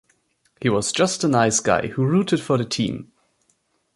[0.59, 3.11] He was just a nice guy who rooted for the team.